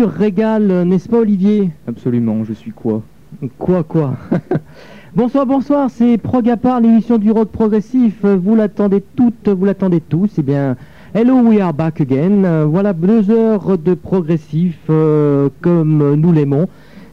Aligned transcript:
Pur 0.00 0.08
régal, 0.08 0.84
n'est-ce 0.86 1.10
pas 1.10 1.18
Olivier? 1.18 1.68
Absolument, 1.86 2.42
je 2.44 2.54
suis 2.54 2.70
quoi? 2.70 3.02
Quoi, 3.58 3.82
quoi? 3.82 4.14
Bonsoir, 5.14 5.44
bonsoir, 5.44 5.90
c'est 5.90 6.16
Progapar, 6.16 6.80
l'émission 6.80 7.18
du 7.18 7.30
rock 7.30 7.50
progressif. 7.50 8.24
Vous 8.24 8.56
l'attendez 8.56 9.04
toutes, 9.14 9.50
vous 9.50 9.66
l'attendez 9.66 10.00
tous. 10.00 10.30
Eh 10.38 10.42
bien, 10.42 10.76
hello, 11.12 11.40
we 11.40 11.60
are 11.60 11.74
back 11.74 12.00
again. 12.00 12.64
Voilà 12.64 12.94
deux 12.94 13.30
heures 13.30 13.76
de 13.76 13.92
progressif 13.92 14.78
euh, 14.88 15.50
comme 15.60 16.14
nous 16.14 16.32
l'aimons. 16.32 16.66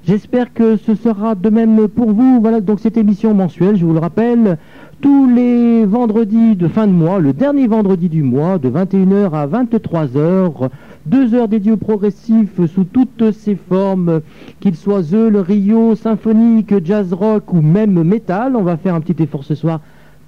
J'espère 0.08 0.54
que 0.54 0.78
ce 0.78 0.96
sera 0.96 1.36
de 1.36 1.50
même 1.50 1.90
pour 1.90 2.14
vous. 2.14 2.40
Voilà 2.40 2.62
donc 2.62 2.80
cette 2.80 2.96
émission 2.96 3.34
mensuelle, 3.34 3.76
je 3.76 3.86
vous 3.86 3.92
le 3.92 4.00
rappelle, 4.00 4.58
tous 5.02 5.30
les 5.30 5.84
vendredis 5.84 6.56
de 6.56 6.70
fin 6.70 6.88
de 6.88 6.94
mois, 6.94 7.20
le 7.20 7.34
dernier 7.34 7.68
vendredi 7.68 8.08
du 8.08 8.24
mois, 8.24 8.58
de 8.58 8.70
21h 8.70 9.34
à 9.34 9.46
23h. 9.46 10.70
Deux 11.10 11.34
heures 11.34 11.48
dédiées 11.48 11.72
au 11.72 11.78
progressif 11.78 12.66
sous 12.66 12.84
toutes 12.84 13.32
ses 13.32 13.56
formes, 13.56 14.20
qu'il 14.60 14.76
soit 14.76 15.10
le 15.14 15.40
Rio, 15.40 15.96
symphonique, 15.96 16.84
jazz 16.84 17.14
rock 17.14 17.54
ou 17.54 17.62
même 17.62 18.04
métal. 18.04 18.58
On 18.58 18.62
va 18.62 18.76
faire 18.76 18.94
un 18.94 19.00
petit 19.00 19.24
effort 19.24 19.46
ce 19.46 19.56
soir, 19.56 19.80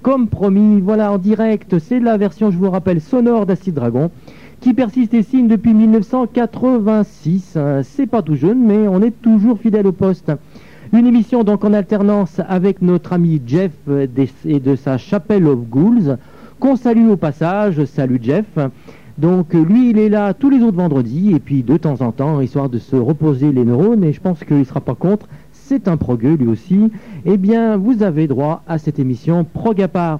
comme 0.01 0.29
promis. 0.29 0.79
Voilà, 0.79 1.11
en 1.11 1.17
direct, 1.17 1.79
c'est 1.79 1.99
la 1.99 2.15
version, 2.15 2.49
je 2.49 2.57
vous 2.57 2.69
rappelle, 2.69 3.01
sonore 3.01 3.45
d'Acid 3.45 3.73
Dragon, 3.73 4.09
qui 4.61 4.73
persiste 4.73 5.13
et 5.13 5.23
signe 5.23 5.49
depuis 5.49 5.73
1986. 5.73 7.57
C'est 7.83 8.07
pas 8.07 8.21
tout 8.21 8.35
jeune, 8.35 8.65
mais 8.65 8.87
on 8.87 9.01
est 9.01 9.21
toujours 9.21 9.59
fidèle 9.59 9.85
au 9.85 9.91
poste. 9.91 10.31
Une 10.93 11.07
émission 11.07 11.43
donc 11.43 11.65
en 11.65 11.73
alternance 11.73 12.39
avec 12.47 12.81
notre 12.81 13.11
ami 13.11 13.41
Jeff 13.45 13.73
et 14.45 14.59
de 14.61 14.75
sa 14.77 14.97
Chapelle 14.97 15.45
of 15.45 15.59
Ghouls, 15.69 16.15
qu'on 16.61 16.77
salue 16.77 17.09
au 17.09 17.17
passage. 17.17 17.83
Salut 17.83 18.19
Jeff. 18.21 18.45
Donc 19.19 19.53
lui, 19.53 19.89
il 19.89 19.97
est 19.97 20.07
là 20.07 20.33
tous 20.33 20.49
les 20.49 20.61
autres 20.63 20.77
vendredis, 20.77 21.33
et 21.35 21.39
puis 21.39 21.61
de 21.61 21.75
temps 21.75 22.01
en 22.01 22.13
temps, 22.13 22.39
histoire 22.39 22.69
de 22.69 22.79
se 22.79 22.95
reposer 22.95 23.51
les 23.51 23.65
neurones, 23.65 24.05
et 24.05 24.13
je 24.13 24.21
pense 24.21 24.43
qu'il 24.45 24.59
ne 24.59 24.63
sera 24.63 24.79
pas 24.79 24.95
contre, 24.95 25.27
c'est 25.51 25.89
un 25.89 25.97
progueux 25.97 26.35
lui 26.35 26.47
aussi, 26.47 26.89
eh 27.25 27.35
bien 27.35 27.75
vous 27.75 28.01
avez 28.01 28.27
droit 28.27 28.63
à 28.65 28.77
cette 28.77 28.97
émission 28.97 29.43
Progapar. 29.43 30.19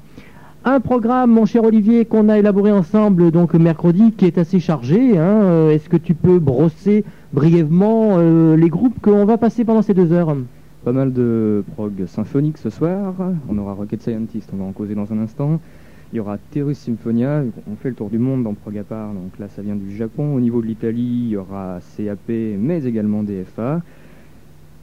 Un 0.66 0.82
programme, 0.82 1.32
mon 1.32 1.46
cher 1.46 1.64
Olivier, 1.64 2.04
qu'on 2.04 2.28
a 2.28 2.38
élaboré 2.38 2.74
ensemble 2.74 3.32
donc 3.32 3.54
mercredi, 3.54 4.12
qui 4.12 4.26
est 4.26 4.38
assez 4.38 4.60
chargé. 4.60 5.18
Hein. 5.18 5.42
Euh, 5.44 5.72
est-ce 5.72 5.88
que 5.88 5.96
tu 5.96 6.14
peux 6.14 6.38
brosser 6.38 7.06
brièvement 7.32 8.18
euh, 8.18 8.58
les 8.58 8.68
groupes 8.68 9.00
qu'on 9.02 9.24
va 9.24 9.38
passer 9.38 9.64
pendant 9.64 9.82
ces 9.82 9.94
deux 9.94 10.12
heures? 10.12 10.36
Pas 10.84 10.92
mal 10.92 11.14
de 11.14 11.64
prog 11.76 12.06
symphonique 12.06 12.58
ce 12.58 12.70
soir. 12.70 13.14
On 13.48 13.58
aura 13.58 13.74
Rocket 13.74 14.02
Scientist, 14.02 14.50
on 14.54 14.58
va 14.58 14.66
en 14.66 14.74
causer 14.74 14.96
dans 14.96 15.12
un 15.14 15.20
instant. 15.20 15.62
Il 16.12 16.16
y 16.16 16.20
aura 16.20 16.40
Terus 16.50 16.80
Symphonia, 16.80 17.44
on 17.72 17.76
fait 17.76 17.90
le 17.90 17.96
tour 17.96 18.10
du 18.10 18.18
monde 18.18 18.44
dans 18.44 18.56
Progapar, 18.56 19.14
donc 19.14 19.38
là 19.38 19.48
ça 19.48 19.62
vient 19.62 19.76
du 19.76 19.96
Japon. 19.96 20.34
Au 20.34 20.40
niveau 20.40 20.60
de 20.60 20.66
l'Italie, 20.66 21.26
il 21.26 21.30
y 21.30 21.38
aura 21.38 21.80
CAP, 21.96 22.30
mais 22.58 22.84
également 22.84 23.22
DFA. 23.22 23.84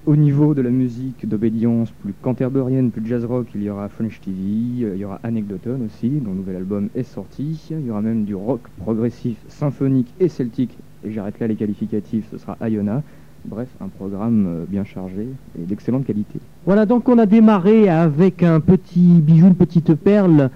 Au 0.07 0.15
niveau 0.15 0.55
de 0.55 0.63
la 0.63 0.71
musique 0.71 1.29
d'obédience 1.29 1.91
plus 1.91 2.15
canterberienne, 2.23 2.93
plus 2.93 3.05
jazz 3.05 3.25
rock, 3.25 3.49
il 3.57 3.65
y 3.65 3.71
aura 3.71 3.89
French 3.89 4.21
TV, 4.21 4.37
il 4.37 4.97
y 4.97 5.05
aura 5.05 5.19
Anecdoton 5.25 5.81
aussi, 5.85 6.11
dont 6.11 6.31
nouvel 6.31 6.55
album 6.55 6.91
est 6.95 7.03
sorti. 7.03 7.61
Il 7.73 7.87
y 7.87 7.91
aura 7.91 8.03
même 8.03 8.23
du 8.23 8.37
rock 8.37 8.61
progressif, 8.79 9.37
symphonique 9.49 10.15
et 10.21 10.29
celtique, 10.29 10.79
et 11.05 11.11
j'arrête 11.11 11.41
là 11.41 11.49
les 11.49 11.57
qualificatifs, 11.57 12.29
ce 12.31 12.39
sera 12.39 12.57
Iona. 12.69 13.03
Bref, 13.47 13.69
un 13.81 13.89
programme 13.89 14.47
euh, 14.47 14.65
bien 14.69 14.85
chargé 14.85 15.27
et 15.59 15.63
d'excellente 15.65 16.05
qualité. 16.05 16.39
Voilà, 16.67 16.87
donc 16.87 17.09
on 17.09 17.19
a 17.19 17.27
démarré 17.27 17.89
avec 17.89 18.45
un 18.45 18.61
petit 18.61 19.21
bijou, 19.21 19.49
une 19.49 19.55
petite 19.57 19.95
perle 19.95 20.51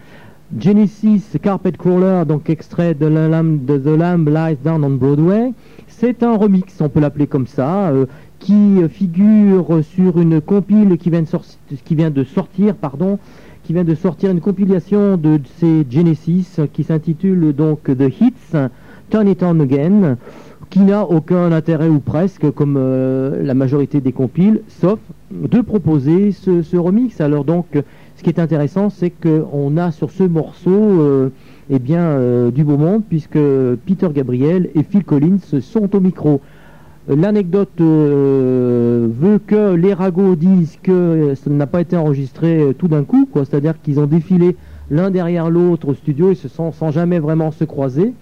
Genesis 0.59 1.23
Carpet 1.41 1.73
Crawler, 1.73 2.25
donc 2.27 2.51
extrait 2.51 2.95
de, 2.95 3.09
The 3.09 3.99
Lamb 3.99 4.29
Lies 4.29 4.57
Down 4.65 4.85
on 4.85 4.91
Broadway. 4.91 5.53
C'est 5.87 6.23
un 6.25 6.37
remix, 6.37 6.81
on 6.81 6.89
peut 6.89 6.99
l'appeler 6.99 7.29
comme 7.29 7.47
ça, 7.47 7.91
euh, 7.91 8.07
qui 8.41 8.81
figure 8.89 9.81
sur 9.85 10.19
une 10.19 10.41
compile 10.41 10.99
qui 10.99 11.11
vient 11.11 11.23
de, 11.23 11.29
qui 11.85 11.95
vient 11.95 12.11
de 12.11 12.25
sortir, 12.25 12.75
pardon, 12.75 13.19
qui 13.63 13.75
vient 13.75 13.85
de 13.85 13.95
sortir 13.95 14.31
une 14.31 14.41
compilation 14.41 15.17
de 15.17 15.41
ces 15.59 15.87
Genesis 15.89 16.59
qui 16.73 16.83
s'intitule 16.83 17.53
donc 17.53 17.85
The 17.85 18.11
Hits, 18.21 18.57
Turn 19.11 19.29
It 19.29 19.43
On 19.45 19.61
Again, 19.61 20.17
qui 20.71 20.81
n'a 20.81 21.05
aucun 21.05 21.53
intérêt 21.53 21.89
ou 21.89 22.01
presque, 22.01 22.51
comme 22.53 22.77
euh, 22.77 23.43
la 23.45 23.55
majorité 23.55 24.01
des 24.01 24.13
compiles, 24.13 24.63
sauf 24.69 24.99
de 25.31 25.61
proposer 25.61 26.33
ce, 26.33 26.63
ce 26.63 26.77
remix. 26.77 27.21
Alors 27.21 27.45
donc, 27.45 27.67
ce 28.21 28.23
qui 28.23 28.29
est 28.29 28.39
intéressant, 28.39 28.91
c'est 28.91 29.09
qu'on 29.09 29.79
a 29.79 29.93
sur 29.93 30.11
ce 30.11 30.25
morceau 30.25 30.71
euh, 30.71 31.31
eh 31.71 31.79
bien, 31.79 32.03
euh, 32.03 32.51
du 32.51 32.65
beau 32.65 32.77
monde, 32.77 33.03
puisque 33.09 33.39
Peter 33.87 34.09
Gabriel 34.13 34.69
et 34.75 34.83
Phil 34.83 35.05
Collins 35.05 35.39
sont 35.63 35.97
au 35.97 36.01
micro. 36.01 36.43
L'anecdote 37.09 37.81
euh, 37.81 39.09
veut 39.11 39.39
que 39.39 39.73
les 39.73 39.95
ragots 39.95 40.37
disent 40.37 40.77
que 40.83 41.33
ça 41.35 41.49
n'a 41.49 41.67
pas 41.67 41.81
été 41.81 41.97
enregistré 41.97 42.75
tout 42.79 42.89
d'un 42.89 43.05
coup, 43.05 43.27
c'est-à-dire 43.37 43.81
qu'ils 43.81 43.99
ont 43.99 44.07
défilé 44.07 44.55
l'un 44.91 45.11
derrière 45.11 45.49
l'autre 45.49 45.89
au 45.89 45.95
studio 45.95 46.31
et 46.31 46.35
se 46.35 46.49
sont 46.49 46.73
sans 46.73 46.91
jamais 46.91 47.21
vraiment 47.21 47.51
se 47.53 47.65
croiser. 47.65 48.13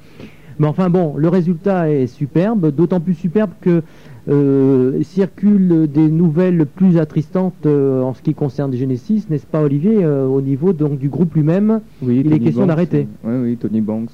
Mais 0.61 0.69
enfin 0.69 0.91
bon, 0.91 1.15
le 1.17 1.29
résultat 1.29 1.91
est 1.91 2.07
superbe, 2.07 2.73
d'autant 2.73 3.01
plus 3.01 3.15
superbe 3.15 3.51
que 3.61 3.83
euh, 4.29 5.03
circulent 5.05 5.89
des 5.91 6.09
nouvelles 6.09 6.67
plus 6.67 6.99
attristantes 6.99 7.65
euh, 7.65 8.03
en 8.03 8.13
ce 8.13 8.21
qui 8.21 8.35
concerne 8.35 8.75
Genesis, 8.75 9.25
n'est-ce 9.31 9.47
pas 9.47 9.63
Olivier, 9.63 10.05
euh, 10.05 10.27
au 10.27 10.43
niveau 10.43 10.75
donc 10.75 10.99
du 10.99 11.09
groupe 11.09 11.35
lui-même 11.35 11.81
Oui, 12.03 12.23
il 12.25 12.33
est 12.33 12.39
question 12.39 12.67
d'arrêter. 12.67 13.09
Oui, 13.25 13.35
oui, 13.43 13.57
Tony 13.57 13.81
Banks 13.81 14.11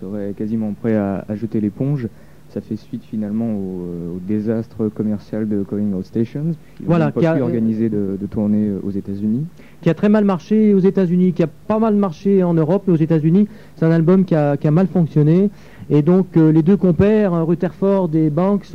serait 0.00 0.34
quasiment 0.36 0.72
prêt 0.80 0.94
à, 0.94 1.24
jeter 1.34 1.60
l'éponge. 1.60 2.08
Ça 2.50 2.60
fait 2.60 2.76
suite 2.76 3.02
finalement 3.02 3.50
au, 3.50 4.20
désastre 4.28 4.88
commercial 4.88 5.48
de 5.48 5.64
Calling 5.68 5.94
Out 5.94 6.04
Stations. 6.04 6.52
Il 6.80 6.86
voilà, 6.86 7.10
qui 7.10 7.24
a 7.26 7.42
organisé 7.42 7.88
de, 7.88 8.18
de 8.20 8.26
tournée 8.26 8.70
aux 8.84 8.90
États-Unis. 8.90 9.46
Qui 9.80 9.90
a 9.90 9.94
très 9.94 10.10
mal 10.10 10.24
marché 10.24 10.74
aux 10.74 10.78
États-Unis, 10.78 11.32
qui 11.32 11.42
a 11.42 11.48
pas 11.48 11.78
mal 11.78 11.96
marché 11.96 12.44
en 12.44 12.54
Europe, 12.54 12.84
mais 12.86 12.92
aux 12.92 12.96
États-Unis, 12.96 13.48
c'est 13.74 13.86
un 13.86 13.90
album 13.90 14.24
qui 14.24 14.34
a, 14.34 14.56
qui 14.56 14.68
a 14.68 14.70
mal 14.70 14.86
fonctionné. 14.86 15.50
Et 15.94 16.00
donc 16.00 16.38
euh, 16.38 16.50
les 16.50 16.62
deux 16.62 16.78
compères, 16.78 17.34
euh, 17.34 17.44
Rutherford 17.44 18.08
et 18.14 18.30
Banks, 18.30 18.74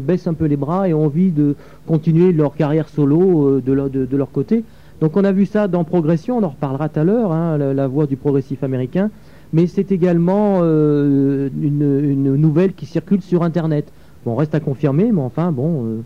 baissent 0.00 0.26
un 0.26 0.32
peu 0.32 0.46
les 0.46 0.56
bras 0.56 0.88
et 0.88 0.94
ont 0.94 1.04
envie 1.04 1.30
de 1.30 1.56
continuer 1.86 2.32
leur 2.32 2.56
carrière 2.56 2.88
solo 2.88 3.58
euh, 3.58 3.60
de, 3.60 4.16
leur 4.16 4.32
côté. 4.32 4.64
Donc 5.02 5.14
on 5.18 5.24
a 5.24 5.32
vu 5.32 5.44
ça 5.44 5.68
dans 5.68 5.84
Progression, 5.84 6.38
on 6.38 6.42
en 6.42 6.48
reparlera 6.48 6.88
tout 6.88 7.00
à 7.00 7.04
l'heure, 7.04 7.32
hein, 7.32 7.58
la, 7.58 7.86
voix 7.86 8.06
du 8.06 8.16
progressif 8.16 8.64
américain. 8.64 9.10
Mais 9.52 9.66
c'est 9.66 9.92
également 9.92 10.62
une, 10.62 12.34
nouvelle 12.36 12.72
qui 12.72 12.86
circule 12.86 13.20
sur 13.20 13.42
Internet. 13.42 13.92
Bon, 14.24 14.34
reste 14.34 14.54
à 14.54 14.60
confirmer, 14.60 15.12
mais 15.12 15.20
enfin, 15.20 15.52
bon, 15.52 15.98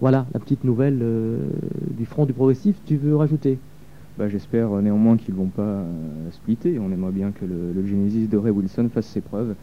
voilà, 0.00 0.26
la 0.32 0.40
petite 0.40 0.62
nouvelle 0.62 1.02
du 1.98 2.06
front 2.06 2.24
du 2.24 2.32
progressif, 2.32 2.76
tu 2.86 2.96
veux 2.96 3.16
rajouter? 3.16 3.58
Bah, 4.16 4.28
J'espère 4.28 4.70
néanmoins 4.80 5.16
qu'ils 5.16 5.34
ne 5.34 5.40
vont 5.40 5.50
pas 5.54 5.82
splitter. 6.32 6.78
On 6.78 6.92
aimerait 6.92 7.12
bien 7.12 7.30
que 7.30 7.44
le, 7.44 7.72
le 7.74 7.86
Genesis 7.86 8.28
de 8.28 8.38
Ray 8.38 8.52
Wilson 8.52 8.88
fasse 8.94 9.06
ses 9.06 9.20
preuves. 9.20 9.54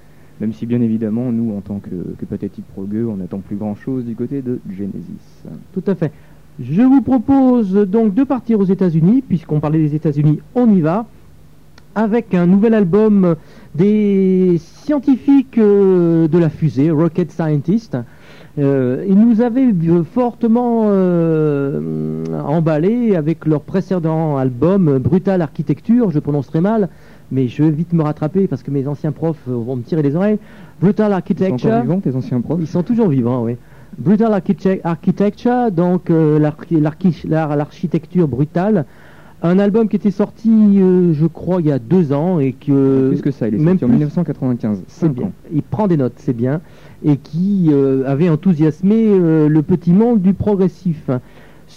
Même 0.42 0.54
si 0.54 0.66
bien 0.66 0.82
évidemment, 0.82 1.32
nous, 1.32 1.56
en 1.56 1.62
tant 1.62 1.80
que, 1.80 1.90
que 1.90 2.26
pathétique 2.26 2.66
progueux, 2.74 3.08
on 3.08 3.18
n'attend 3.18 3.40
plus 3.40 3.56
grand-chose 3.56 4.04
du 4.04 4.16
côté 4.16 4.42
de 4.42 4.60
Genesis. 4.70 5.44
Tout 5.74 5.84
à 5.88 5.96
fait. 5.96 6.12
Je 6.60 6.82
vous 6.82 7.02
propose 7.02 7.74
donc 7.74 8.14
de 8.14 8.24
partir 8.24 8.60
aux 8.60 8.66
États-Unis, 8.66 9.24
puisqu'on 9.28 9.60
parlait 9.60 9.80
des 9.80 9.96
États-Unis, 9.96 10.40
on 10.56 10.70
y 10.74 10.82
va, 10.82 11.06
avec 11.96 12.34
un 12.34 12.46
nouvel 12.46 12.74
album 12.74 13.36
des 13.74 14.58
scientifiques 14.60 15.58
euh, 15.58 16.28
de 16.28 16.38
la 16.38 16.50
fusée, 16.50 16.92
Rocket 16.92 17.32
Scientist. 17.32 17.98
Euh, 18.58 19.06
ils 19.08 19.20
nous 19.20 19.42
avaient 19.42 19.74
fortement 20.14 20.84
euh, 20.86 22.24
emballé 22.46 23.16
avec 23.16 23.46
leur 23.46 23.62
précédent 23.62 24.38
album, 24.38 24.98
Brutal 24.98 25.42
Architecture, 25.42 26.12
je 26.12 26.20
prononcerai 26.20 26.62
mal, 26.62 26.90
mais 27.32 27.48
je 27.48 27.64
vais 27.64 27.72
vite 27.72 27.94
me 27.94 28.04
rattraper 28.04 28.48
parce 28.48 28.64
que 28.64 28.72
mes 28.72 28.88
anciens 28.88 29.12
profs 29.12 29.48
vont 29.48 29.76
me 29.76 29.84
tirer 29.84 30.02
les 30.02 30.16
oreilles. 30.16 30.40
Brutal 30.82 31.14
Architecture. 31.14 31.56
Ils 31.56 31.60
sont 31.60 31.68
encore 31.68 31.82
vivants, 31.82 32.00
tes 32.00 32.16
anciens 32.16 32.42
profs 32.42 32.60
Ils 32.62 32.68
sont 32.68 32.84
toujours 32.84 33.10
vivants, 33.10 33.44
oui. 33.44 33.56
Brutal 33.98 34.34
Architecture, 34.84 35.72
donc 35.72 36.10
euh, 36.10 36.40
l'architecture 36.40 38.28
brutale. 38.28 38.86
Un 39.42 39.60
album 39.60 39.88
qui 39.90 39.96
était 39.96 40.12
sorti, 40.12 40.50
euh, 40.50 41.14
je 41.14 41.28
crois, 41.28 41.62
il 41.62 41.68
y 41.68 41.72
a 41.72 41.78
deux 41.78 42.14
ans 42.14 42.40
et 42.40 42.54
que. 42.54 43.10
Plus 43.10 43.22
que 43.22 43.32
ça, 43.32 43.48
il 43.48 43.56
est 43.56 43.64
sorti 43.64 43.86
en 43.86 43.90
1995. 43.90 44.84
C'est 44.88 45.10
bien. 45.10 45.32
Il 45.54 45.62
prend 45.62 45.88
des 45.88 45.98
notes, 45.98 46.16
c'est 46.18 46.36
bien. 46.36 46.62
Et 47.04 47.18
qui 47.18 47.68
euh, 47.70 48.04
avait 48.08 48.30
enthousiasmé 48.30 49.18
le 49.18 49.62
petit 49.62 49.94
monde 49.94 50.22
du 50.22 50.34
progressif. 50.34 51.10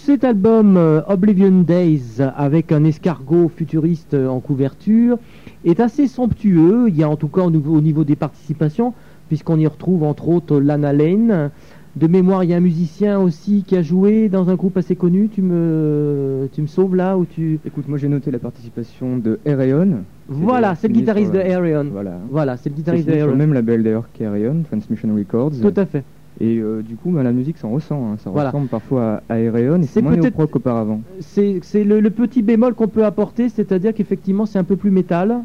Cet 0.09 0.23
album 0.23 0.75
Oblivion 1.07 1.61
Days, 1.61 2.19
avec 2.35 2.71
un 2.71 2.83
escargot 2.83 3.47
futuriste 3.47 4.15
en 4.15 4.39
couverture, 4.39 5.19
est 5.63 5.79
assez 5.79 6.07
somptueux. 6.07 6.85
Il 6.87 6.97
y 6.97 7.03
a 7.03 7.09
en 7.09 7.15
tout 7.15 7.27
cas 7.27 7.41
au 7.41 7.51
niveau, 7.51 7.75
au 7.75 7.81
niveau 7.81 8.03
des 8.03 8.15
participations, 8.15 8.95
puisqu'on 9.27 9.59
y 9.59 9.67
retrouve 9.67 10.01
entre 10.01 10.29
autres 10.29 10.59
Lana 10.59 10.93
Lane. 10.93 11.51
De 11.95 12.07
mémoire, 12.07 12.43
il 12.43 12.49
y 12.49 12.55
a 12.55 12.57
un 12.57 12.59
musicien 12.59 13.19
aussi 13.19 13.63
qui 13.67 13.77
a 13.77 13.83
joué 13.83 14.29
dans 14.29 14.49
un 14.49 14.55
groupe 14.55 14.77
assez 14.77 14.95
connu. 14.95 15.29
Tu 15.29 15.43
me, 15.43 16.49
tu 16.53 16.63
me 16.63 16.67
sauves 16.67 16.95
là 16.95 17.15
ou 17.15 17.25
tu 17.25 17.59
Écoute, 17.63 17.87
moi 17.87 17.99
j'ai 17.99 18.07
noté 18.07 18.31
la 18.31 18.39
participation 18.39 19.17
de 19.17 19.37
Aerion. 19.45 20.05
Voilà, 20.27 20.73
c'est 20.73 20.87
le 20.87 20.95
guitariste 20.95 21.33
de 21.33 21.39
Aerion. 21.39 21.85
Voilà, 21.91 22.17
voilà 22.31 22.57
c'est 22.57 22.69
le 22.69 22.75
guitariste 22.75 23.07
de 23.07 23.13
Aerion. 23.13 23.35
même 23.35 23.53
label 23.53 23.83
d'ailleurs 23.83 24.09
qu'Aerion, 24.11 24.63
Transmission 24.63 25.13
Records. 25.13 25.51
Tout 25.61 25.73
à 25.75 25.85
fait. 25.85 26.03
Et 26.41 26.57
euh, 26.57 26.81
du 26.81 26.95
coup, 26.95 27.11
bah, 27.11 27.21
la 27.23 27.33
musique 27.33 27.57
s'en 27.57 27.69
ressent. 27.69 28.11
hein. 28.13 28.17
Ça 28.17 28.29
Voilà. 28.29 28.49
ressemble 28.49 28.67
parfois 28.69 29.21
à 29.29 29.39
Aereon 29.39 29.81
et 29.81 29.85
C'est 29.85 30.01
moins 30.01 30.15
néo-prog 30.15 30.49
qu'auparavant. 30.49 31.01
C'est 31.19 31.59
le, 31.83 31.99
le 31.99 32.09
petit 32.09 32.41
bémol 32.41 32.75
qu'on 32.75 32.87
peut 32.87 33.03
apporter, 33.05 33.49
c'est-à-dire 33.49 33.93
qu'effectivement 33.93 34.45
c'est 34.45 34.59
un 34.59 34.63
peu 34.63 34.75
plus 34.77 34.91
métal 34.91 35.41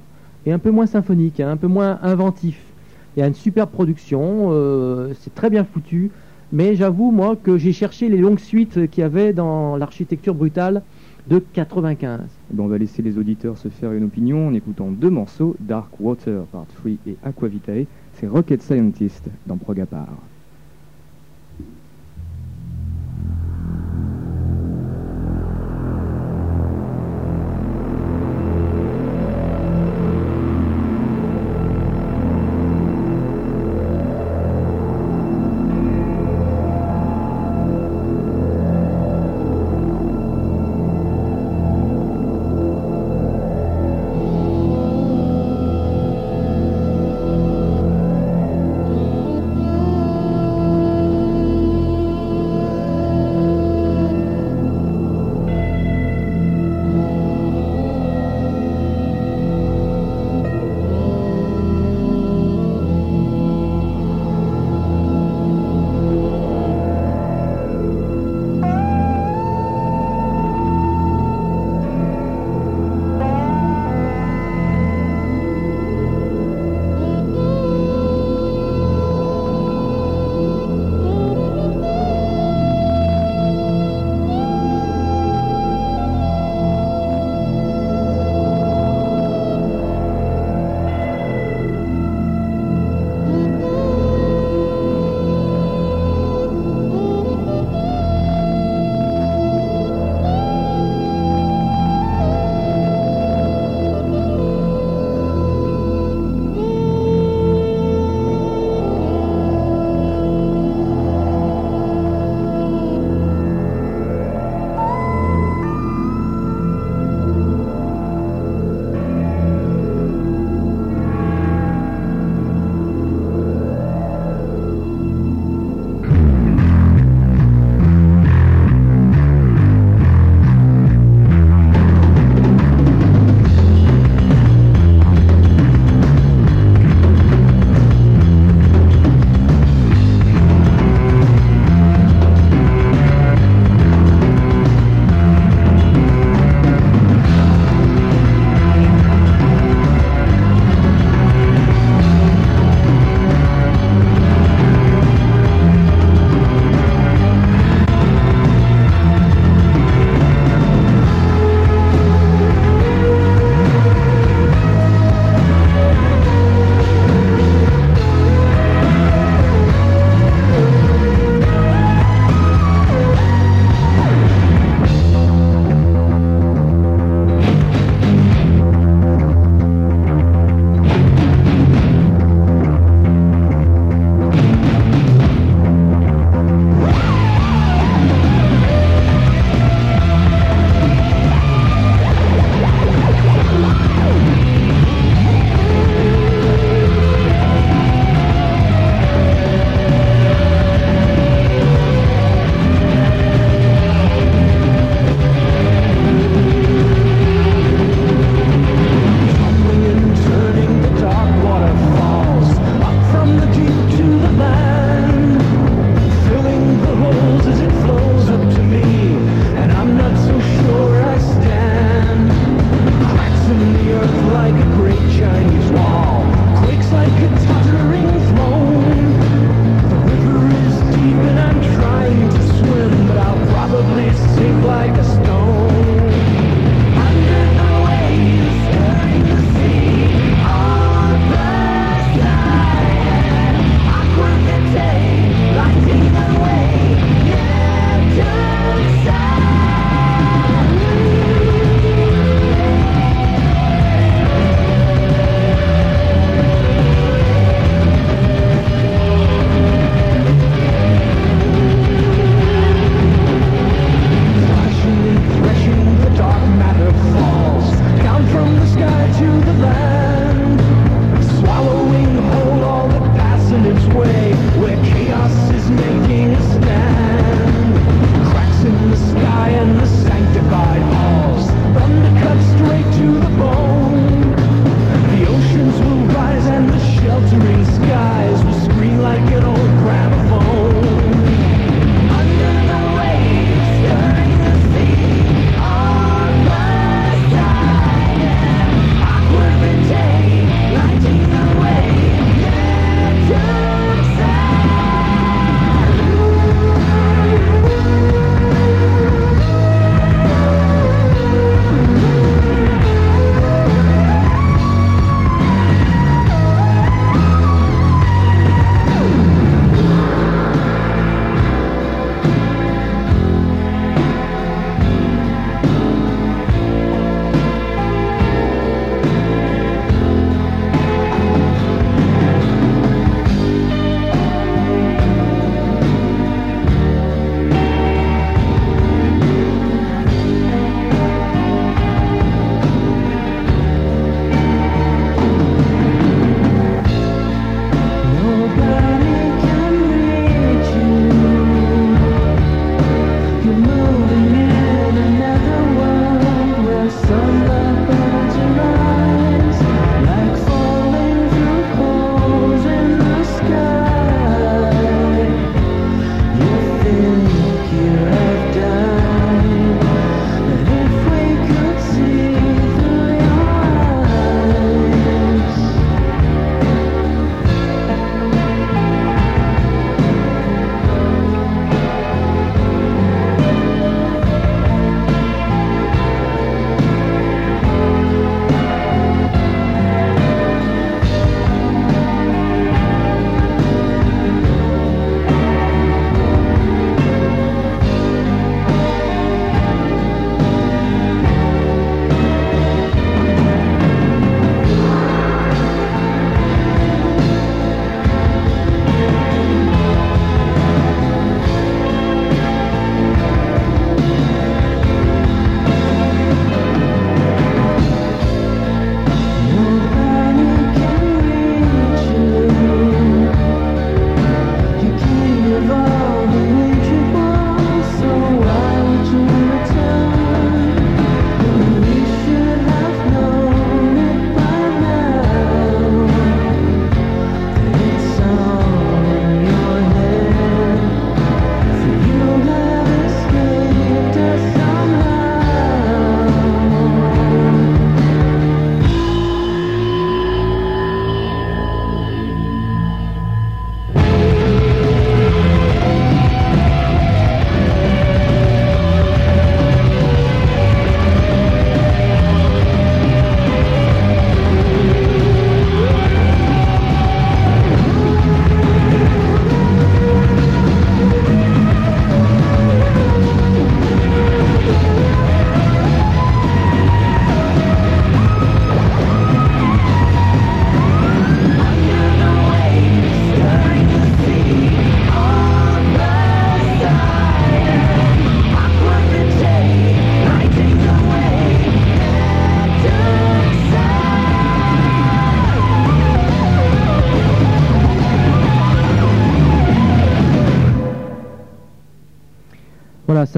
et 0.46 0.52
un 0.52 0.58
peu 0.58 0.70
moins 0.70 0.86
symphonique, 0.86 1.40
hein, 1.40 1.50
un 1.50 1.56
peu 1.56 1.66
moins 1.66 1.98
inventif. 2.02 2.60
Il 3.16 3.20
y 3.20 3.22
a 3.22 3.26
une 3.26 3.34
super 3.34 3.66
production, 3.68 4.48
euh, 4.50 5.12
c'est 5.20 5.34
très 5.34 5.50
bien 5.50 5.64
foutu, 5.64 6.10
mais 6.52 6.74
j'avoue 6.76 7.10
moi 7.10 7.34
que 7.36 7.56
j'ai 7.58 7.72
cherché 7.72 8.08
les 8.08 8.18
longues 8.18 8.38
suites 8.40 8.88
qu'il 8.90 9.00
y 9.02 9.04
avait 9.04 9.32
dans 9.32 9.76
l'architecture 9.76 10.34
brutale 10.34 10.82
de 11.28 11.38
95. 11.54 12.20
Eh 12.52 12.54
ben, 12.56 12.62
on 12.64 12.66
va 12.68 12.76
laisser 12.78 13.02
les 13.02 13.16
auditeurs 13.18 13.56
se 13.56 13.68
faire 13.68 13.92
une 13.92 14.04
opinion 14.04 14.48
en 14.48 14.54
écoutant 14.54 14.90
deux 14.90 15.10
morceaux, 15.10 15.56
Dark 15.60 15.88
Water 15.98 16.42
Part 16.52 16.66
3 16.82 16.92
et 17.06 17.16
Aqua 17.24 17.48
Vitae. 17.48 17.86
C'est 18.12 18.26
Rocket 18.28 18.62
Scientist 18.62 19.24
dans 19.46 19.56
Prog 19.56 19.80
à 19.80 19.86
part. 19.86 20.08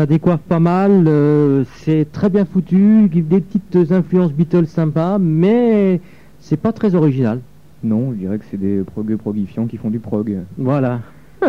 Ça 0.07 0.09
décoiffe 0.09 0.41
pas 0.41 0.61
mal, 0.61 1.07
euh, 1.09 1.65
c'est 1.79 2.07
très 2.13 2.31
bien 2.31 2.45
foutu, 2.45 3.09
des 3.09 3.41
petites 3.41 3.91
influences 3.91 4.33
Beatles 4.33 4.69
sympas, 4.69 5.19
mais 5.19 6.01
c'est 6.39 6.57
pas 6.57 6.73
très 6.73 6.95
original. 6.95 7.41
Non, 7.83 8.13
je 8.13 8.19
dirais 8.19 8.39
que 8.39 8.45
c'est 8.49 8.57
des 8.57 8.85
prog 8.85 9.17
progifiants 9.17 9.67
qui 9.67 9.79
font 9.79 9.91
du 9.91 9.99
prog. 9.99 10.37
Voilà. 10.59 11.01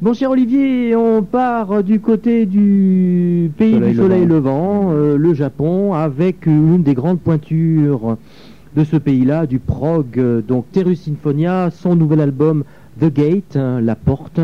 bon, 0.00 0.14
cher 0.14 0.30
Olivier, 0.30 0.94
on 0.94 1.24
part 1.24 1.82
du 1.82 1.98
côté 1.98 2.46
du 2.46 3.50
pays 3.58 3.80
du 3.80 3.96
soleil 3.96 4.24
levant, 4.24 4.92
euh, 4.92 5.16
le 5.16 5.34
Japon, 5.34 5.94
avec 5.94 6.46
une 6.46 6.84
des 6.84 6.94
grandes 6.94 7.18
pointures 7.18 8.18
de 8.76 8.84
ce 8.84 8.96
pays-là, 8.96 9.46
du 9.46 9.58
prog, 9.58 10.44
donc 10.46 10.66
Terus 10.70 11.00
Sinfonia, 11.00 11.70
son 11.72 11.96
nouvel 11.96 12.20
album 12.20 12.62
The 13.00 13.12
Gate, 13.12 13.56
hein, 13.56 13.80
La 13.80 13.96
Porte. 13.96 14.38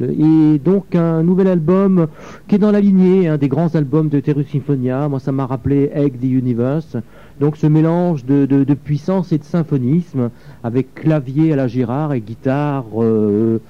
Et 0.00 0.58
donc 0.58 0.94
un 0.94 1.22
nouvel 1.22 1.48
album 1.48 2.08
qui 2.48 2.54
est 2.54 2.58
dans 2.58 2.70
la 2.70 2.80
lignée 2.80 3.28
un 3.28 3.36
des 3.36 3.48
grands 3.48 3.74
albums 3.74 4.08
de 4.08 4.20
Terus 4.20 4.48
Symphonia. 4.50 5.08
Moi, 5.08 5.20
ça 5.20 5.32
m'a 5.32 5.46
rappelé 5.46 5.90
Egg 5.92 6.18
the 6.18 6.24
Universe. 6.24 6.96
Donc 7.40 7.56
ce 7.56 7.66
mélange 7.66 8.24
de, 8.24 8.74
puissance 8.74 9.32
et 9.32 9.38
de 9.38 9.44
symphonisme 9.44 10.30
avec 10.64 10.94
clavier 10.94 11.52
à 11.52 11.56
la 11.56 11.66
Girard 11.66 12.14
et 12.14 12.20
guitare 12.20 12.84
euh, 12.96 13.60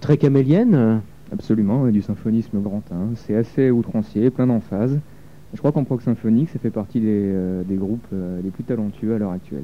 très 0.00 0.16
camélienne. 0.16 1.00
Absolument, 1.32 1.86
du 1.88 2.00
symphonisme 2.00 2.60
grand 2.60 2.82
C'est 3.16 3.34
assez 3.34 3.70
outrancier, 3.70 4.30
plein 4.30 4.46
d'emphase. 4.46 4.98
Je 5.52 5.58
crois 5.58 5.72
qu'en 5.72 5.84
prog 5.84 6.00
ça 6.00 6.14
fait 6.14 6.70
partie 6.70 7.00
des, 7.00 7.06
euh, 7.08 7.62
groupes 7.70 8.06
euh, 8.12 8.40
les 8.42 8.50
plus 8.50 8.64
talentueux 8.64 9.14
à 9.14 9.18
l'heure 9.18 9.32
actuelle. 9.32 9.62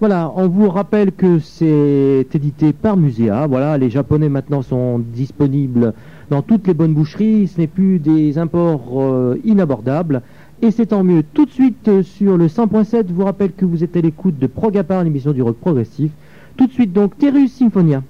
Voilà, 0.00 0.32
on 0.36 0.46
vous 0.46 0.68
rappelle 0.68 1.10
que 1.10 1.40
c'est 1.40 2.24
édité 2.32 2.72
par 2.72 2.96
Muséa. 2.96 3.48
Voilà, 3.48 3.76
les 3.78 3.90
Japonais 3.90 4.28
maintenant 4.28 4.62
sont 4.62 5.00
disponibles 5.00 5.92
dans 6.30 6.40
toutes 6.40 6.68
les 6.68 6.74
bonnes 6.74 6.94
boucheries. 6.94 7.48
Ce 7.48 7.60
n'est 7.60 7.66
plus 7.66 7.98
des 7.98 8.38
imports 8.38 8.92
euh, 9.02 9.40
inabordables. 9.44 10.22
Et 10.62 10.70
c'est 10.70 10.86
tant 10.86 11.02
mieux. 11.02 11.24
Tout 11.34 11.46
de 11.46 11.50
suite 11.50 11.88
euh, 11.88 12.04
sur 12.04 12.36
le 12.36 12.46
100.7, 12.46 13.08
je 13.08 13.12
vous 13.12 13.24
rappelle 13.24 13.52
que 13.52 13.64
vous 13.64 13.82
êtes 13.82 13.96
à 13.96 14.00
l'écoute 14.00 14.38
de 14.38 14.46
Progapar, 14.46 15.02
l'émission 15.02 15.32
du 15.32 15.42
rock 15.42 15.56
progressif. 15.56 16.12
Tout 16.56 16.68
de 16.68 16.72
suite 16.72 16.92
donc, 16.92 17.18
Terus 17.18 17.52
Symphonia. 17.52 18.04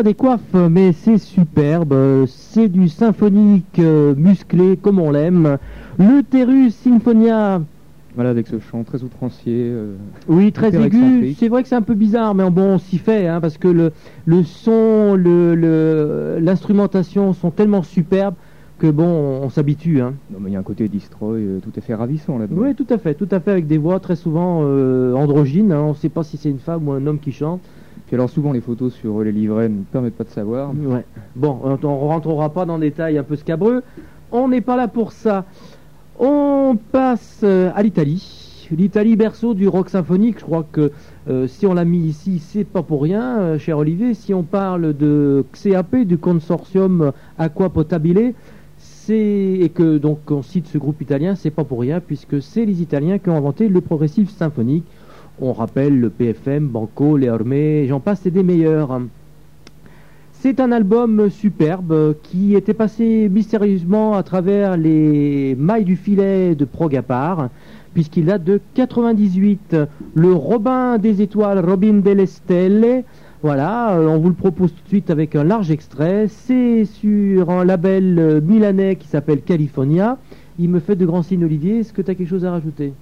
Ça 0.00 0.04
décoiffe, 0.04 0.54
mais 0.54 0.92
c'est 0.92 1.18
superbe. 1.18 2.24
C'est 2.26 2.68
du 2.68 2.88
symphonique 2.88 3.78
euh, 3.78 4.14
musclé 4.16 4.78
comme 4.78 4.98
on 4.98 5.10
l'aime. 5.10 5.58
Le 5.98 6.22
Terus 6.22 6.74
Sinfonia 6.74 7.60
Voilà, 8.14 8.30
avec 8.30 8.46
ce 8.46 8.58
chant 8.60 8.82
très 8.82 9.02
outrancier. 9.02 9.52
euh, 9.58 9.96
Oui, 10.26 10.52
très 10.52 10.74
aigu. 10.74 11.34
C'est 11.38 11.48
vrai 11.48 11.62
que 11.62 11.68
c'est 11.68 11.74
un 11.74 11.82
peu 11.82 11.92
bizarre, 11.92 12.34
mais 12.34 12.48
bon, 12.48 12.62
on 12.62 12.78
s'y 12.78 12.96
fait, 12.96 13.28
hein, 13.28 13.42
parce 13.42 13.58
que 13.58 13.68
le, 13.68 13.92
le 14.24 14.42
son, 14.42 15.16
le- 15.16 15.54
le- 15.54 16.38
l'instrumentation 16.40 17.34
sont 17.34 17.50
tellement 17.50 17.82
superbes 17.82 18.36
que 18.78 18.86
bon, 18.90 19.04
on, 19.04 19.44
on 19.44 19.50
s'habitue. 19.50 20.00
Hein. 20.00 20.14
non, 20.32 20.38
mais 20.40 20.48
il 20.48 20.54
y 20.54 20.56
a 20.56 20.60
un 20.60 20.62
côté 20.62 20.88
destroy 20.88 21.40
euh, 21.42 21.58
tout 21.58 21.72
à 21.76 21.82
fait 21.82 21.94
ravissant 21.94 22.38
là-dedans. 22.38 22.62
Oui, 22.62 22.74
tout 22.74 22.86
à 22.88 22.96
fait, 22.96 23.12
tout 23.12 23.28
à 23.30 23.38
fait, 23.38 23.50
avec 23.50 23.66
des 23.66 23.76
voix 23.76 24.00
très 24.00 24.16
souvent 24.16 24.60
euh, 24.62 25.12
androgynes. 25.12 25.72
hein. 25.72 25.82
On 25.82 25.90
ne 25.90 25.94
sait 25.94 26.08
pas 26.08 26.22
si 26.22 26.38
c'est 26.38 26.48
une 26.48 26.58
femme 26.58 26.88
ou 26.88 26.92
un 26.92 27.06
homme 27.06 27.18
qui 27.18 27.32
chante. 27.32 27.60
Alors, 28.12 28.28
souvent, 28.28 28.52
les 28.52 28.60
photos 28.60 28.92
sur 28.92 29.22
les 29.22 29.32
livrets 29.32 29.68
ne 29.68 29.82
permettent 29.84 30.16
pas 30.16 30.24
de 30.24 30.30
savoir. 30.30 30.72
Ouais. 30.74 31.04
Bon, 31.36 31.60
on 31.62 31.70
ne 31.70 31.76
rentrera 31.76 32.50
pas 32.50 32.64
dans 32.64 32.78
des 32.78 32.90
détails 32.90 33.18
un 33.18 33.22
peu 33.22 33.36
scabreux. 33.36 33.82
On 34.32 34.48
n'est 34.48 34.60
pas 34.60 34.76
là 34.76 34.88
pour 34.88 35.12
ça. 35.12 35.44
On 36.18 36.76
passe 36.92 37.40
euh, 37.44 37.70
à 37.74 37.82
l'Italie. 37.82 38.68
L'Italie 38.70 39.16
berceau 39.16 39.54
du 39.54 39.68
rock 39.68 39.88
symphonique. 39.88 40.38
Je 40.40 40.44
crois 40.44 40.66
que 40.70 40.92
euh, 41.28 41.46
si 41.46 41.66
on 41.66 41.74
l'a 41.74 41.84
mis 41.84 42.00
ici, 42.00 42.40
c'est 42.40 42.64
pas 42.64 42.82
pour 42.82 43.02
rien, 43.02 43.38
euh, 43.38 43.58
cher 43.58 43.78
Olivier. 43.78 44.14
Si 44.14 44.34
on 44.34 44.42
parle 44.42 44.96
de 44.96 45.44
XEAP, 45.52 46.04
du 46.04 46.18
consortium 46.18 47.12
Aqua 47.38 47.70
Potabile, 47.70 48.34
et 49.12 49.70
que 49.74 49.98
donc 49.98 50.30
on 50.30 50.42
cite 50.42 50.66
ce 50.66 50.78
groupe 50.78 51.00
italien, 51.00 51.34
c'est 51.34 51.50
pas 51.50 51.64
pour 51.64 51.80
rien 51.80 52.00
puisque 52.00 52.40
c'est 52.42 52.64
les 52.64 52.82
Italiens 52.82 53.18
qui 53.18 53.28
ont 53.28 53.36
inventé 53.36 53.68
le 53.68 53.80
progressif 53.80 54.30
symphonique. 54.30 54.84
On 55.42 55.54
rappelle 55.54 55.98
le 55.98 56.10
PFM, 56.10 56.66
Banco, 56.66 57.16
les 57.16 57.30
Ormé, 57.30 57.86
j'en 57.88 57.98
passe, 57.98 58.20
c'est 58.24 58.30
des 58.30 58.42
meilleurs. 58.42 59.00
C'est 60.32 60.60
un 60.60 60.70
album 60.70 61.30
superbe 61.30 62.14
qui 62.22 62.54
était 62.54 62.74
passé 62.74 63.26
mystérieusement 63.30 64.16
à 64.16 64.22
travers 64.22 64.76
les 64.76 65.56
mailles 65.58 65.86
du 65.86 65.96
filet 65.96 66.54
de 66.54 66.66
Progapar, 66.66 67.48
puisqu'il 67.94 68.26
date 68.26 68.44
de 68.44 68.60
98. 68.74 69.76
Le 70.14 70.34
Robin 70.34 70.98
des 70.98 71.22
étoiles, 71.22 71.64
Robin 71.64 71.94
delle 71.94 72.28
Stelle. 72.28 73.04
Voilà, 73.42 73.94
euh, 73.94 74.08
on 74.08 74.18
vous 74.18 74.28
le 74.28 74.34
propose 74.34 74.74
tout 74.74 74.82
de 74.84 74.88
suite 74.88 75.08
avec 75.08 75.34
un 75.36 75.44
large 75.44 75.70
extrait. 75.70 76.26
C'est 76.28 76.84
sur 76.84 77.48
un 77.48 77.64
label 77.64 78.42
milanais 78.44 78.96
qui 78.96 79.08
s'appelle 79.08 79.40
California. 79.40 80.18
Il 80.58 80.68
me 80.68 80.80
fait 80.80 80.96
de 80.96 81.06
grands 81.06 81.22
signes, 81.22 81.44
Olivier. 81.44 81.78
Est-ce 81.78 81.94
que 81.94 82.02
tu 82.02 82.10
as 82.10 82.14
quelque 82.14 82.28
chose 82.28 82.44
à 82.44 82.50
rajouter? 82.50 82.92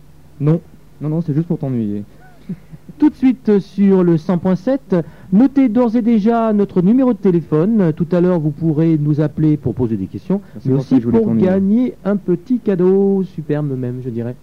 Non, 0.40 0.60
non, 1.00 1.08
non, 1.08 1.20
c'est 1.20 1.34
juste 1.34 1.48
pour 1.48 1.58
t'ennuyer. 1.58 2.04
tout 2.98 3.10
de 3.10 3.14
suite 3.14 3.58
sur 3.60 4.02
le 4.02 4.16
100.7. 4.16 5.02
Notez 5.32 5.68
d'ores 5.68 5.96
et 5.96 6.02
déjà 6.02 6.52
notre 6.52 6.82
numéro 6.82 7.12
de 7.12 7.18
téléphone. 7.18 7.92
Tout 7.94 8.06
à 8.12 8.20
l'heure, 8.20 8.40
vous 8.40 8.50
pourrez 8.50 8.98
nous 8.98 9.20
appeler 9.20 9.56
pour 9.56 9.74
poser 9.74 9.96
des 9.96 10.06
questions, 10.06 10.40
mais 10.64 10.72
pour 10.72 10.80
aussi 10.80 11.00
pour 11.00 11.34
gagner 11.36 11.94
un 12.04 12.16
petit 12.16 12.58
cadeau, 12.58 13.22
superbe 13.22 13.76
même, 13.76 14.00
je 14.04 14.10
dirais. 14.10 14.34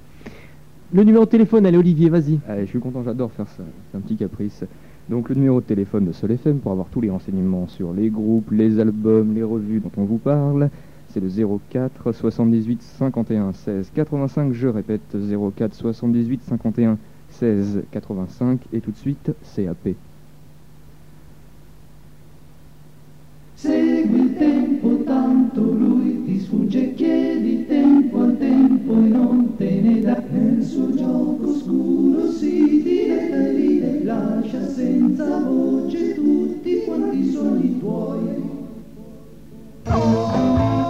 Le 0.94 1.04
numéro 1.04 1.26
de 1.26 1.30
téléphone, 1.30 1.66
allez 1.66 1.78
Olivier, 1.78 2.10
vas-y. 2.10 2.40
Allez, 2.48 2.66
je 2.66 2.70
suis 2.70 2.80
content, 2.80 3.04
j'adore 3.04 3.32
faire 3.32 3.48
ça. 3.48 3.64
C'est 3.92 3.98
un 3.98 4.02
petit 4.02 4.16
caprice. 4.16 4.64
Donc, 5.10 5.30
le 5.30 5.36
numéro 5.36 5.60
de 5.60 5.66
téléphone 5.66 6.06
de 6.06 6.12
Sol 6.12 6.32
FM 6.32 6.60
pour 6.60 6.72
avoir 6.72 6.88
tous 6.88 7.02
les 7.02 7.10
renseignements 7.10 7.68
sur 7.68 7.94
les 7.94 8.10
groupes, 8.10 8.52
les 8.52 8.80
albums, 8.80 9.34
les 9.34 9.44
revues 9.44 9.80
dont 9.80 9.92
on 9.98 10.04
vous 10.04 10.18
parle, 10.18 10.70
c'est 11.10 11.20
le 11.20 11.30
04 11.70 12.12
78 12.12 12.82
51 12.82 13.54
16 13.54 13.92
85. 13.94 14.54
Je 14.54 14.68
répète, 14.68 15.02
04 15.14 15.74
78 15.74 16.42
51 16.44 16.92
16 16.92 17.15
85. 17.42 18.62
Et 18.74 18.80
tout 18.80 18.92
de 18.92 18.98
suite, 18.98 19.34
CAP. 19.56 19.96
Segui 23.56 24.20
il 24.20 24.38
tempo, 24.38 25.04
tanto 25.04 25.62
lui 25.62 26.24
ti 26.26 26.40
sfugge, 26.40 26.94
chiedi 26.94 27.66
tempo 27.66 28.22
al 28.22 28.38
tempo 28.38 28.94
e 28.94 29.08
non 29.08 29.56
te 29.56 29.82
ne 29.82 30.02
dà. 30.02 30.22
Nel 30.30 30.64
suo 30.64 30.94
gioco 30.94 31.54
scuro 31.54 32.30
si 32.32 32.82
diletta 32.84 33.36
e 33.36 33.52
ride, 33.52 34.04
lascia 34.04 34.68
senza 34.68 35.40
voce 35.40 36.14
tutti 36.14 36.84
quanti 36.86 37.18
i 37.20 37.80
tuoi. 37.80 38.54
Solo 39.86 40.85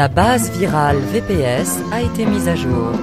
La 0.00 0.08
base 0.08 0.50
virale 0.52 0.96
VPS 1.12 1.78
a 1.92 2.00
été 2.00 2.24
mise 2.24 2.48
à 2.48 2.56
jour. 2.56 2.94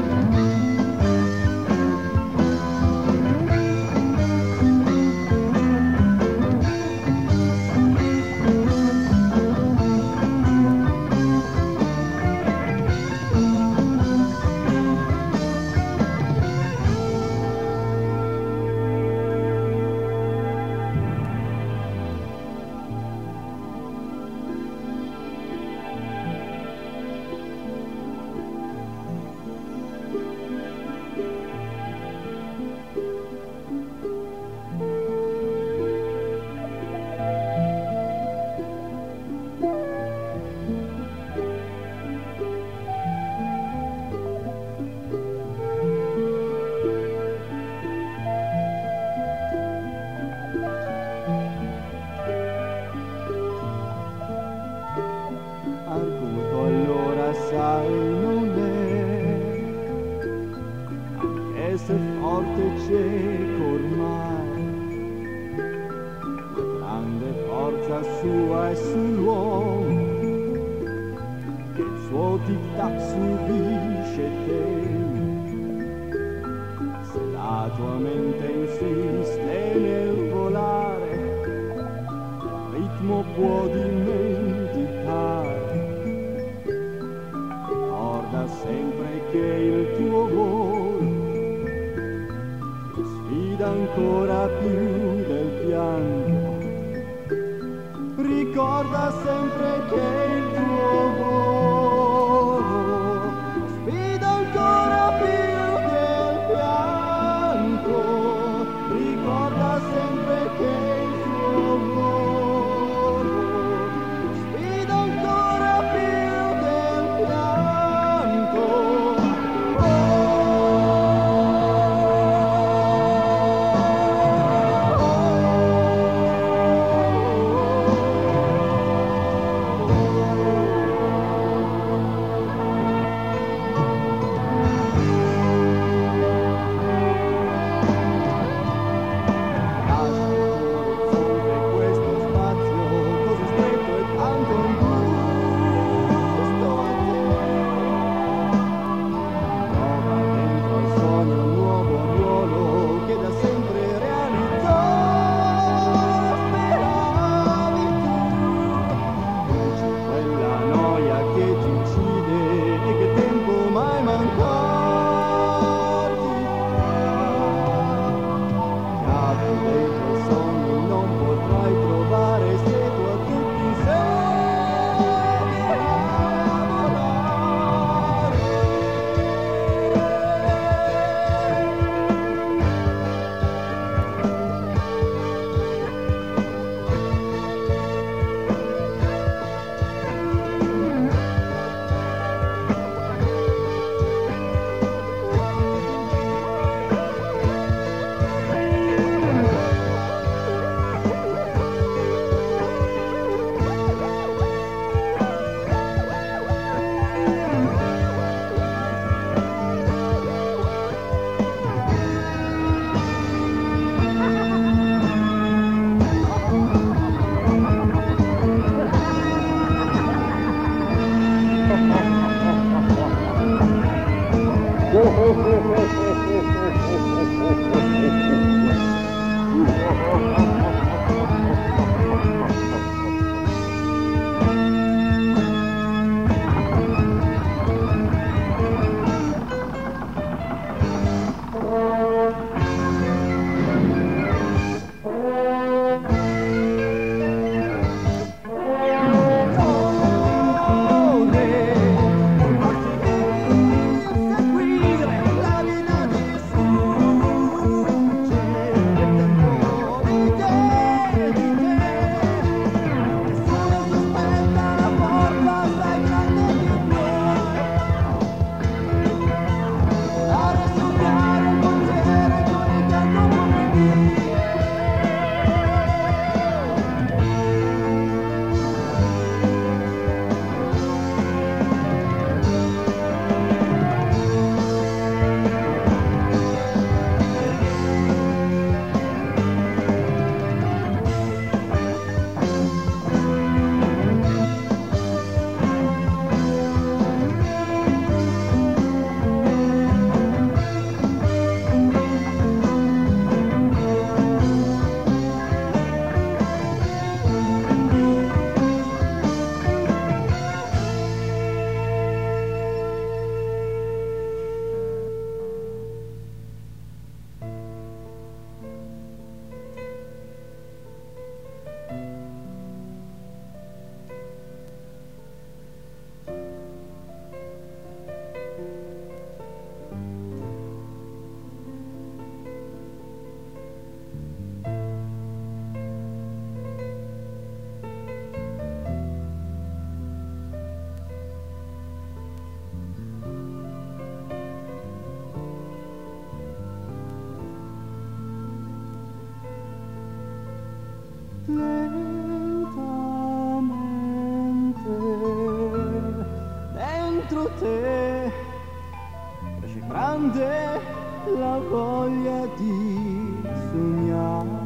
la 361.35 361.59
voglia 361.69 362.47
di 362.55 363.41
sognare. 363.71 364.65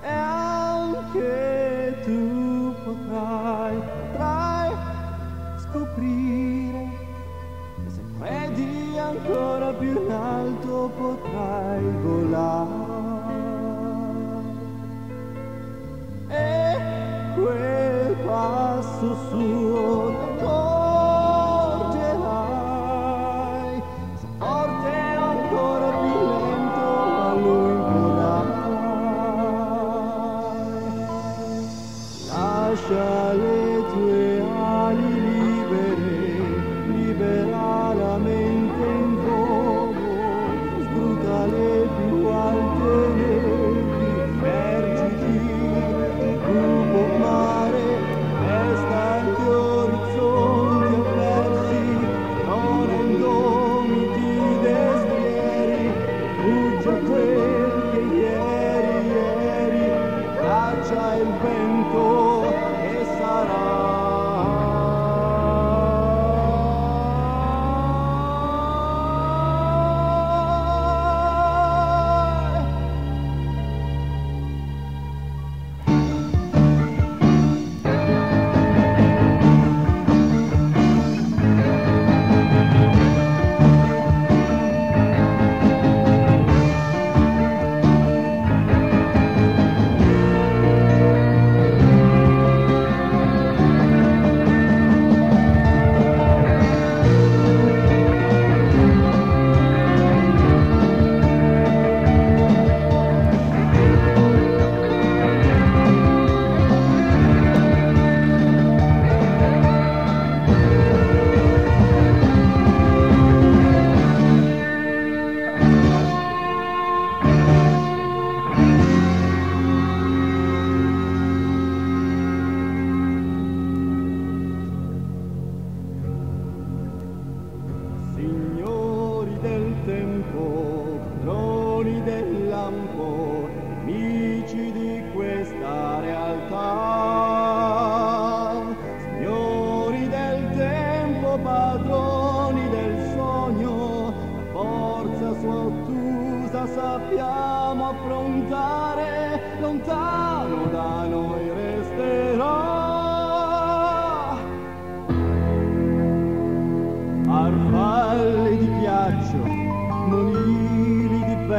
E 0.00 0.08
anche 0.08 1.96
tu 2.04 2.74
potrai, 2.84 3.76
potrai 3.76 4.70
scoprire 5.56 6.88
che 7.84 7.90
se 7.90 8.02
credi 8.18 8.98
ancora 8.98 9.72
più 9.72 9.90
in 9.90 10.10
alto 10.10 10.90
potrai 10.96 11.84
volare. 12.02 12.94
E 16.28 16.76
quel 17.34 18.16
passo 18.24 19.14
suo 19.28 19.75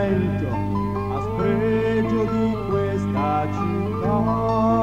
vento, 0.08 0.48
a 1.14 1.22
spregio 1.22 2.24
di 2.26 2.56
questa 2.70 3.48
città. 3.52 4.77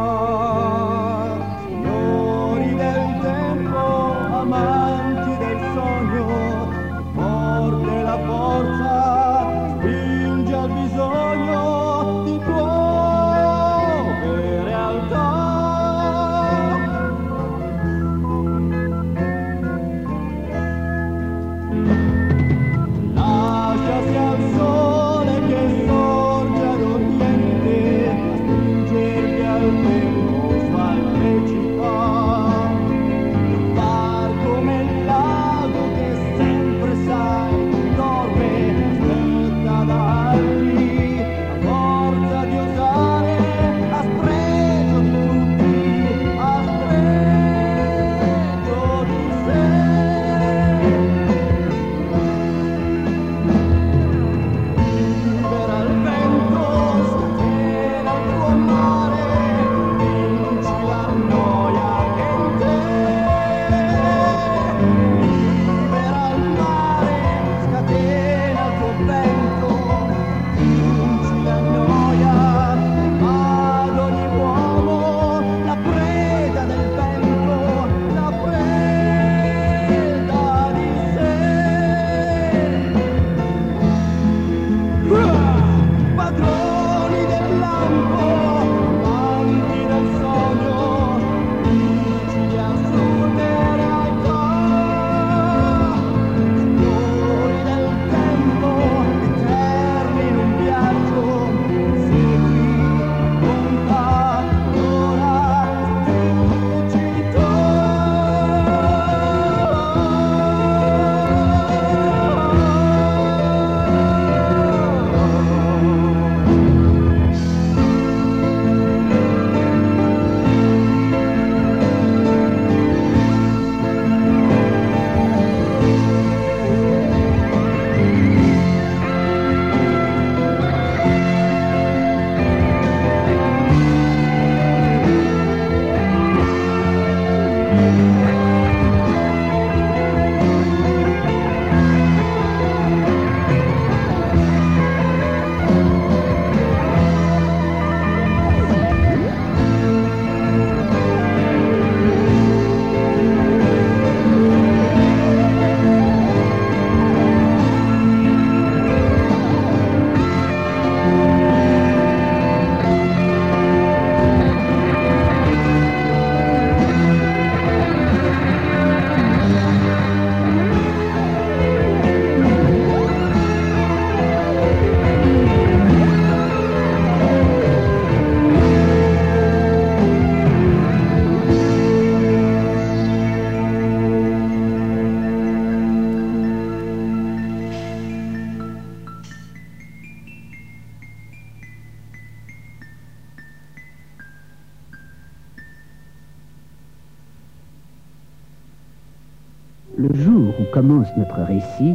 Commence 200.75 201.07
notre 201.17 201.41
récit, 201.43 201.95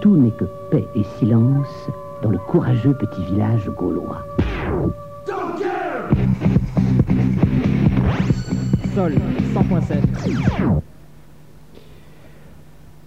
tout 0.00 0.16
n'est 0.16 0.32
que 0.32 0.44
paix 0.72 0.84
et 0.96 1.04
silence 1.20 1.68
dans 2.24 2.30
le 2.30 2.38
courageux 2.38 2.92
petit 2.92 3.22
village 3.22 3.70
gaulois. 3.78 4.26
Sol 8.96 9.12
100.7. 9.54 10.80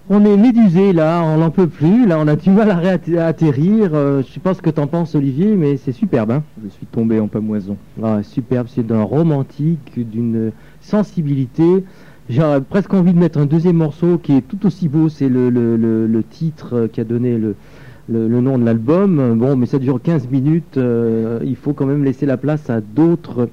On 0.10 0.24
est 0.24 0.38
médusé 0.38 0.94
là, 0.94 1.22
on 1.22 1.38
n'en 1.38 1.50
peut 1.50 1.68
plus, 1.68 2.08
là 2.08 2.18
on 2.18 2.28
a 2.30 2.38
du 2.38 2.50
mal 2.50 2.72
à 2.72 2.78
réatterrir. 2.78 3.90
Euh, 3.94 4.24
je 4.26 4.32
sais 4.32 4.40
pas 4.40 4.54
ce 4.54 4.62
que 4.62 4.70
t'en 4.70 4.88
penses 4.88 5.16
Olivier, 5.16 5.56
mais 5.58 5.76
c'est 5.76 5.92
superbe. 5.92 6.32
Hein 6.32 6.44
Je 6.64 6.70
suis 6.70 6.86
tombé 6.86 7.20
en 7.20 7.28
pamoison. 7.28 7.76
Ah, 8.02 8.24
superbe, 8.24 8.68
c'est 8.70 8.88
d'un 8.88 9.04
romantique, 9.04 10.00
d'une 10.10 10.54
sensibilité. 10.80 11.84
J'ai 12.30 12.42
presque 12.70 12.94
envie 12.94 13.14
de 13.14 13.20
mettre 13.20 13.38
un 13.40 13.46
deuxième 13.46 13.78
morceau 13.78 14.18
qui 14.18 14.38
est 14.38 14.42
tout 14.48 14.66
aussi 14.66 14.88
beau, 14.88 15.10
c'est 15.10 15.28
le, 15.28 15.50
le, 15.50 15.76
le, 15.76 16.08
le 16.08 16.24
titre 16.24 16.88
qui 16.92 17.02
a 17.02 17.04
donné 17.04 17.38
le, 17.38 17.56
le, 18.08 18.28
le 18.28 18.42
nom 18.42 18.58
de 18.58 18.64
l'album. 18.66 19.38
Bon, 19.38 19.58
mais 19.58 19.66
ça 19.66 19.78
dure 19.78 20.02
15 20.02 20.30
minutes, 20.30 20.78
euh, 20.78 21.40
il 21.44 21.56
faut 21.58 21.74
quand 21.74 21.86
même 21.86 22.04
laisser 22.04 22.26
la 22.26 22.38
place 22.38 22.70
à 22.70 22.80
d'autres 22.82 23.50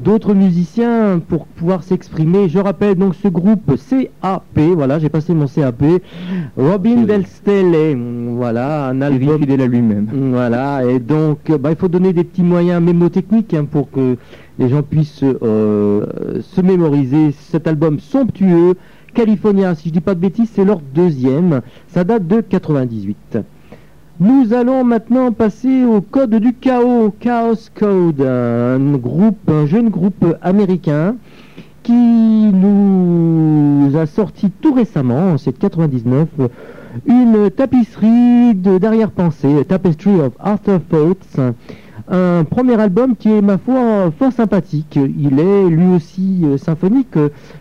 d'autres 0.00 0.34
musiciens 0.34 1.20
pour 1.20 1.46
pouvoir 1.46 1.84
s'exprimer. 1.84 2.48
Je 2.48 2.58
rappelle 2.58 2.96
donc 2.96 3.14
ce 3.14 3.28
groupe 3.28 3.76
CAP, 3.76 4.58
voilà, 4.74 4.98
j'ai 4.98 5.08
passé 5.08 5.32
mon 5.34 5.46
CAP, 5.46 5.84
Robin 6.56 7.02
Del 7.02 7.24
Stelle, 7.26 7.96
voilà, 8.36 8.88
un 8.88 9.00
album 9.00 9.38
fidèle 9.38 9.60
à 9.62 9.66
lui-même. 9.66 10.08
Voilà, 10.32 10.84
et 10.84 10.98
donc 10.98 11.38
bah, 11.60 11.70
il 11.70 11.76
faut 11.76 11.88
donner 11.88 12.12
des 12.12 12.24
petits 12.24 12.42
moyens 12.42 12.82
mémotechniques 12.82 13.54
hein, 13.54 13.66
pour 13.70 13.88
que 13.90 14.16
les 14.58 14.68
gens 14.68 14.82
puissent 14.82 15.22
euh, 15.24 16.04
se 16.42 16.60
mémoriser 16.60 17.32
cet 17.32 17.66
album 17.66 17.98
somptueux. 18.00 18.74
California, 19.14 19.74
si 19.74 19.88
je 19.88 19.94
dis 19.94 20.00
pas 20.00 20.14
de 20.14 20.20
bêtises, 20.20 20.50
c'est 20.54 20.64
leur 20.64 20.80
deuxième, 20.94 21.60
ça 21.88 22.02
date 22.04 22.26
de 22.26 22.40
98. 22.40 23.38
Nous 24.20 24.52
allons 24.52 24.84
maintenant 24.84 25.32
passer 25.32 25.84
au 25.84 26.00
code 26.00 26.34
du 26.36 26.52
chaos, 26.54 27.12
Chaos 27.20 27.54
Code, 27.74 28.20
un 28.20 28.78
groupe, 28.96 29.48
un 29.48 29.66
jeune 29.66 29.88
groupe 29.88 30.24
américain 30.40 31.16
qui 31.82 31.92
nous 31.92 33.90
a 33.96 34.06
sorti 34.06 34.50
tout 34.50 34.72
récemment, 34.72 35.36
c'est 35.36 35.56
99, 35.58 36.28
une 37.06 37.50
tapisserie 37.50 38.54
de- 38.54 38.78
d'arrière-pensée, 38.78 39.64
Tapestry 39.68 40.20
of 40.20 40.32
Afterthoughts, 40.38 41.52
un 42.08 42.44
premier 42.44 42.80
album 42.80 43.16
qui 43.16 43.30
est, 43.30 43.40
ma 43.40 43.58
foi, 43.58 44.10
fort 44.18 44.32
sympathique. 44.32 44.96
Il 44.96 45.38
est 45.38 45.68
lui 45.68 45.94
aussi 45.94 46.40
euh, 46.44 46.58
symphonique. 46.58 47.16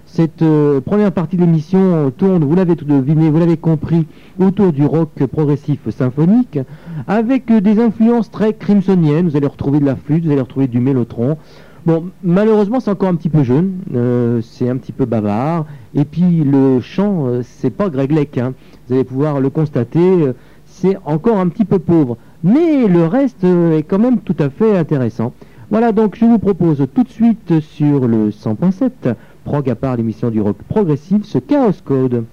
Cette 0.05 0.41
euh, 0.41 0.81
première 0.81 1.11
partie 1.11 1.37
de 1.37 1.41
l'émission 1.41 2.11
tourne, 2.17 2.43
vous 2.43 2.55
l'avez 2.55 2.75
deviné, 2.75 3.29
vous 3.29 3.39
l'avez 3.39 3.57
compris, 3.57 4.05
autour 4.39 4.73
du 4.73 4.85
rock 4.85 5.25
progressif 5.31 5.89
symphonique, 5.89 6.59
avec 7.07 7.51
des 7.51 7.79
influences 7.79 8.29
très 8.29 8.53
crimsoniennes. 8.53 9.29
Vous 9.29 9.37
allez 9.37 9.47
retrouver 9.47 9.79
de 9.79 9.85
la 9.85 9.95
flûte, 9.95 10.25
vous 10.25 10.31
allez 10.31 10.41
retrouver 10.41 10.67
du 10.67 10.79
mélotron. 10.79 11.37
Bon, 11.85 12.05
malheureusement, 12.23 12.79
c'est 12.79 12.91
encore 12.91 13.09
un 13.09 13.15
petit 13.15 13.29
peu 13.29 13.43
jeune, 13.43 13.73
euh, 13.93 14.39
c'est 14.41 14.69
un 14.69 14.77
petit 14.77 14.93
peu 14.93 15.05
bavard, 15.05 15.65
et 15.93 16.05
puis 16.05 16.43
le 16.45 16.79
chant, 16.79 17.41
c'est 17.43 17.71
pas 17.71 17.89
Greg 17.89 18.11
Lake, 18.11 18.37
hein. 18.37 18.53
vous 18.87 18.93
allez 18.93 19.03
pouvoir 19.03 19.41
le 19.41 19.49
constater, 19.49 20.31
c'est 20.65 20.97
encore 21.03 21.39
un 21.39 21.49
petit 21.49 21.65
peu 21.65 21.79
pauvre, 21.79 22.17
mais 22.43 22.87
le 22.87 23.05
reste 23.05 23.43
est 23.43 23.83
quand 23.87 23.99
même 23.99 24.19
tout 24.19 24.35
à 24.39 24.49
fait 24.49 24.77
intéressant. 24.77 25.33
Voilà, 25.71 25.91
donc 25.91 26.15
je 26.15 26.25
vous 26.25 26.39
propose 26.39 26.85
tout 26.93 27.03
de 27.03 27.09
suite 27.09 27.59
sur 27.61 28.07
le 28.07 28.29
100.7, 28.29 29.15
prog 29.45 29.69
à 29.69 29.75
part 29.75 29.95
l'émission 29.95 30.29
du 30.29 30.41
rock 30.41 30.57
progressif, 30.67 31.23
ce 31.25 31.39
Chaos 31.39 31.71
Code. 31.83 32.25